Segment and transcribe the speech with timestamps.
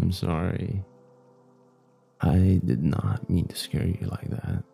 [0.00, 0.82] I'm sorry.
[2.22, 4.64] I did not mean to scare you like that.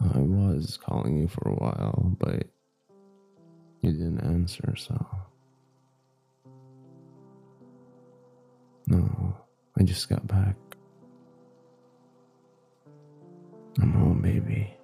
[0.00, 2.44] I was calling you for a while, but
[3.80, 5.06] you didn't answer, so.
[8.86, 9.36] No,
[9.78, 10.56] I just got back.
[13.80, 14.74] I'm home, baby.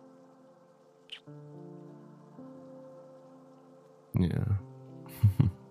[4.19, 5.49] Yeah.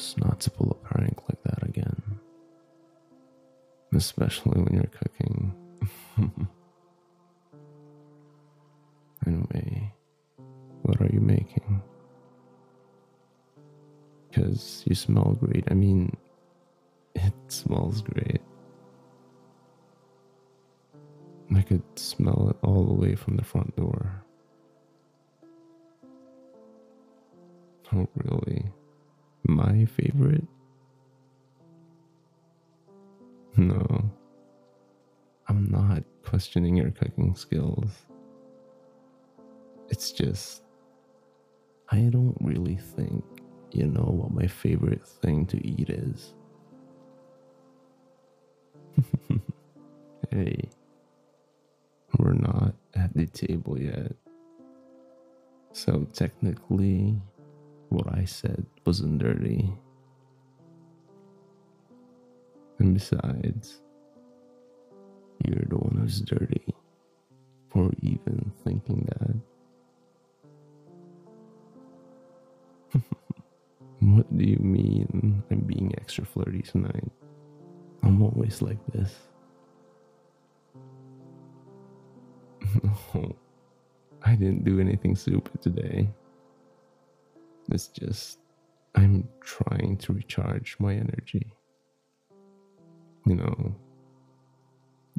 [0.00, 2.02] promise not to pull a prank like that again.
[3.94, 5.52] Especially when you're cooking.
[9.26, 9.92] anyway,
[10.82, 11.82] what are you making?
[14.28, 15.64] Because you smell great.
[15.70, 16.16] I mean,
[17.14, 18.40] it smells great.
[21.54, 24.22] I could smell it all the way from the front door.
[27.92, 28.70] Oh, really?
[29.60, 30.46] My favorite?
[33.58, 34.10] No.
[35.48, 37.90] I'm not questioning your cooking skills.
[39.90, 40.62] It's just,
[41.90, 43.22] I don't really think
[43.70, 46.32] you know what my favorite thing to eat is.
[50.30, 50.70] hey,
[52.18, 54.12] we're not at the table yet.
[55.72, 57.20] So technically,
[57.90, 59.70] what I said wasn't dirty.
[62.78, 63.82] And besides,
[65.44, 66.74] you're the one who's dirty
[67.70, 69.06] for even thinking
[72.92, 73.00] that.
[74.00, 77.10] what do you mean I'm being extra flirty tonight?
[78.02, 79.14] I'm always like this.
[83.14, 83.36] No,
[84.22, 86.08] I didn't do anything stupid today.
[87.70, 88.38] It's just,
[88.94, 91.52] I'm trying to recharge my energy.
[93.26, 93.76] You know,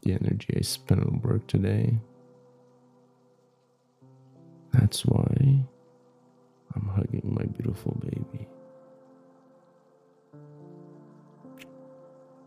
[0.03, 1.99] the energy I spent on work today.
[4.73, 5.65] That's why
[6.75, 8.47] I'm hugging my beautiful baby.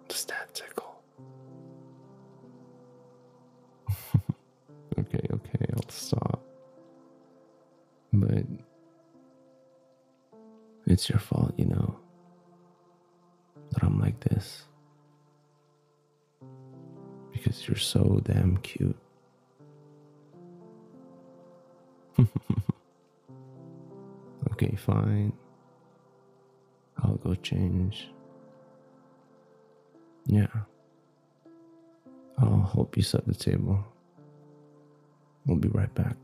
[0.08, 1.02] Does that tickle?
[4.98, 6.43] okay, okay, I'll stop.
[10.94, 11.96] It's your fault, you know,
[13.72, 14.62] that I'm like this.
[17.32, 18.96] Because you're so damn cute.
[24.52, 25.32] okay, fine.
[27.02, 28.08] I'll go change.
[30.26, 30.46] Yeah.
[32.38, 33.84] I'll help you set the table.
[35.44, 36.16] We'll be right back.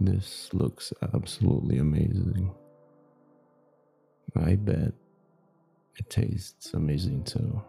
[0.00, 2.50] This looks absolutely amazing.
[4.36, 4.92] I bet
[5.96, 7.62] it tastes amazing too.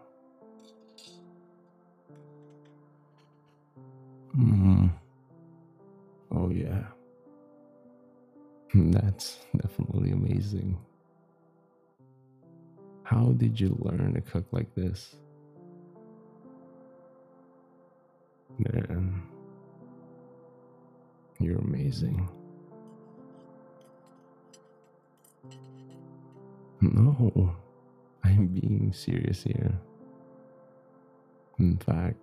[4.36, 4.90] Mm.
[6.30, 6.84] Oh yeah.
[8.74, 10.78] That's definitely amazing.
[13.02, 15.16] How did you learn to cook like this?
[18.58, 19.22] Man,
[21.42, 22.28] you're amazing.
[26.80, 27.54] No,
[28.24, 29.78] I'm being serious here.
[31.58, 32.16] In fact,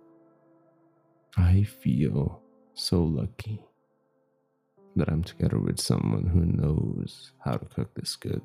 [1.36, 2.42] I feel
[2.74, 3.64] so lucky
[4.96, 8.42] that I'm together with someone who knows how to cook this good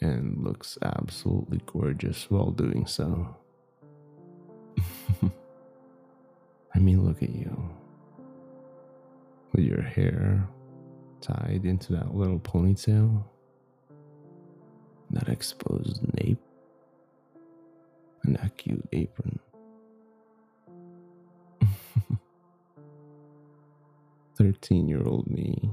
[0.00, 3.36] and looks absolutely gorgeous while doing so.
[6.74, 7.77] I mean, look at you
[9.52, 10.48] with your hair
[11.20, 13.24] tied into that little ponytail,
[15.10, 16.40] that exposed nape,
[18.24, 19.38] and that cute apron.
[24.36, 25.70] 13 year old me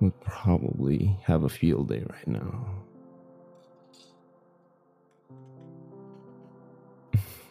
[0.00, 2.66] would probably have a field day right now.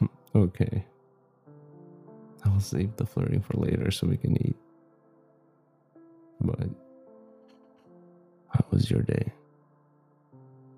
[0.35, 0.85] okay.
[2.45, 4.56] I'll save the flirting for later so we can eat.
[6.47, 6.69] But
[8.47, 9.33] how was your day?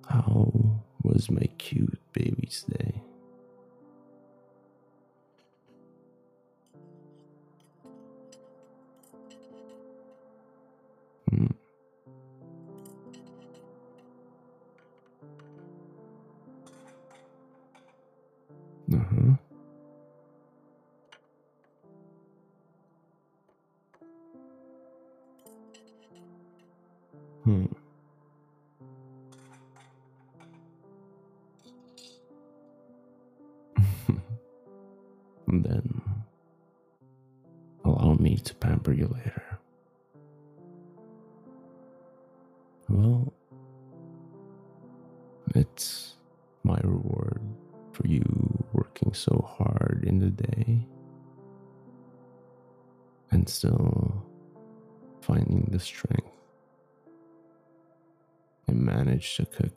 [0.08, 0.52] How
[1.04, 3.04] was my cute baby's day?
[27.44, 27.66] Hmm.
[35.48, 36.02] then
[37.86, 39.60] allow me to pamper you later.
[42.90, 43.34] Well,
[45.56, 46.16] it's
[46.64, 47.42] my reward
[47.94, 48.24] for you
[48.74, 50.88] working so hard in the day
[53.32, 54.26] and still
[55.22, 56.39] finding the strength
[58.70, 59.74] and manage to cook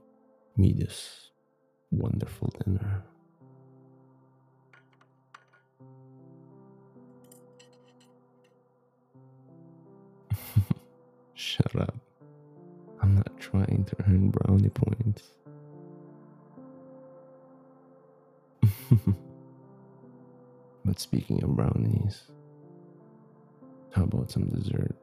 [0.56, 1.30] me this
[1.90, 3.02] wonderful dinner.
[11.34, 11.96] Shut up.
[13.00, 15.22] I'm not trying to earn brownie points.
[20.84, 22.24] but speaking of brownies,
[23.92, 25.01] how about some dessert?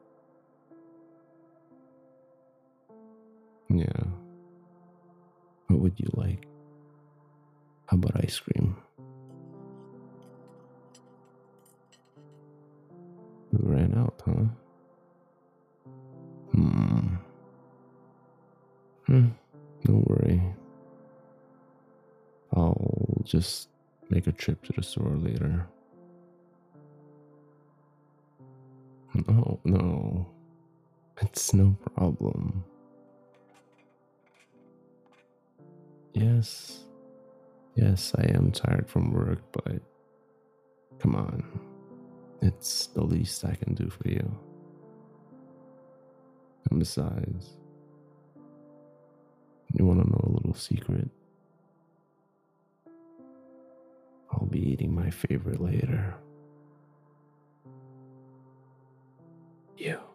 [3.80, 4.04] Yeah.
[5.68, 6.46] What would you like?
[7.86, 8.76] How about ice cream?
[13.54, 14.44] We ran out, huh?
[16.52, 17.16] Hmm.
[19.06, 19.28] Hmm.
[19.86, 20.44] Don't worry.
[22.54, 23.70] I'll just
[24.10, 25.66] make a trip to the store later.
[29.14, 30.28] No, no.
[31.22, 32.66] It's no problem.
[36.20, 36.84] Yes.
[37.76, 39.80] Yes, I am tired from work, but
[41.00, 41.44] come on.
[42.42, 44.38] It's the least I can do for you.
[46.70, 47.56] And besides,
[49.74, 51.08] you want to know a little secret?
[54.32, 56.16] I'll be eating my favorite later.
[59.78, 60.09] You.